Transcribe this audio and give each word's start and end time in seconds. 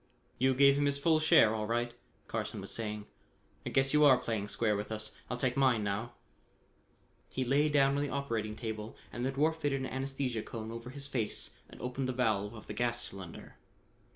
"You 0.39 0.55
gave 0.55 0.79
him 0.79 0.85
his 0.87 0.97
full 0.97 1.19
share 1.19 1.53
all 1.53 1.67
right," 1.67 1.93
Carson 2.27 2.59
was 2.59 2.71
saying. 2.71 3.05
"I 3.67 3.69
guess 3.69 3.93
you 3.93 4.03
are 4.03 4.17
playing 4.17 4.47
square 4.47 4.75
with 4.75 4.91
us. 4.91 5.11
I'll 5.29 5.37
take 5.37 5.55
mine 5.55 5.83
now." 5.83 6.13
He 7.29 7.45
lay 7.45 7.69
down 7.69 7.95
on 7.97 8.01
the 8.01 8.09
operating 8.09 8.55
table 8.55 8.97
and 9.13 9.23
the 9.23 9.31
dwarf 9.31 9.57
fitted 9.57 9.81
an 9.81 9.85
anesthesia 9.85 10.41
cone 10.41 10.71
over 10.71 10.89
his 10.89 11.05
face 11.05 11.51
and 11.69 11.79
opened 11.79 12.09
the 12.09 12.13
valve 12.13 12.55
of 12.55 12.65
the 12.65 12.73
gas 12.73 12.99
cylinder. 12.99 13.57